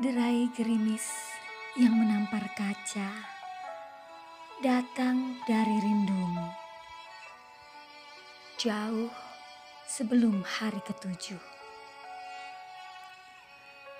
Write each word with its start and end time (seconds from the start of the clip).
Derai 0.00 0.48
gerimis 0.56 1.04
yang 1.76 1.92
menampar 1.92 2.40
kaca 2.56 3.20
datang 4.64 5.36
dari 5.44 5.76
rindumu. 5.76 6.48
Jauh 8.56 9.12
sebelum 9.84 10.40
hari 10.40 10.80
ketujuh. 10.88 11.36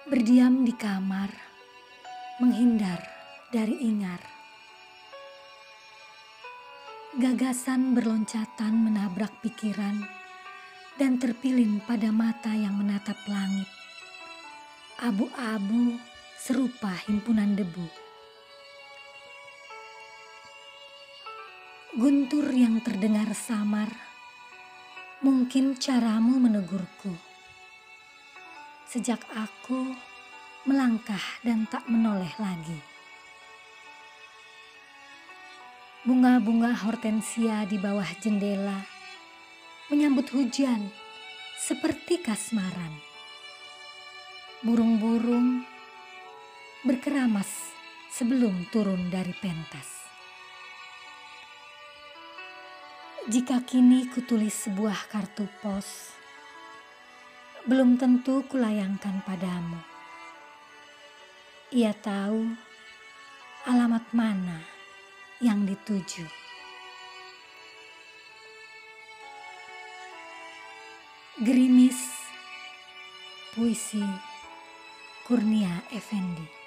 Berdiam 0.08 0.64
di 0.64 0.72
kamar, 0.72 1.28
menghindar 2.40 3.04
dari 3.52 3.76
ingar. 3.84 4.24
Gagasan 7.20 7.92
berloncatan 7.92 8.72
menabrak 8.72 9.36
pikiran 9.44 10.00
dan 10.96 11.20
terpilin 11.20 11.84
pada 11.84 12.08
mata 12.08 12.56
yang 12.56 12.80
menatap 12.80 13.20
langit 13.28 13.79
abu-abu 15.00 15.96
serupa 16.36 16.92
himpunan 17.08 17.56
debu. 17.56 17.88
Guntur 21.96 22.44
yang 22.52 22.84
terdengar 22.84 23.32
samar, 23.32 23.88
mungkin 25.24 25.80
caramu 25.80 26.36
menegurku. 26.36 27.16
Sejak 28.92 29.24
aku 29.32 29.96
melangkah 30.68 31.40
dan 31.40 31.64
tak 31.64 31.88
menoleh 31.88 32.36
lagi. 32.36 32.80
Bunga-bunga 36.04 36.76
hortensia 36.76 37.64
di 37.64 37.80
bawah 37.80 38.08
jendela 38.20 38.84
menyambut 39.88 40.28
hujan 40.36 40.92
seperti 41.56 42.20
kasmaran 42.20 43.09
burung-burung 44.60 45.64
berkeramas 46.84 47.72
sebelum 48.12 48.68
turun 48.68 49.08
dari 49.08 49.32
pentas. 49.32 50.04
Jika 53.24 53.64
kini 53.64 54.04
kutulis 54.12 54.68
sebuah 54.68 55.08
kartu 55.08 55.48
pos, 55.64 56.12
belum 57.64 57.96
tentu 57.96 58.44
kulayangkan 58.52 59.24
padamu. 59.24 59.80
Ia 61.72 61.96
tahu 61.96 62.52
alamat 63.64 64.12
mana 64.12 64.60
yang 65.40 65.64
dituju. 65.64 66.28
Gerimis, 71.40 72.28
puisi 73.56 74.29
Kurnia 75.30 75.84
Effendi 75.94 76.59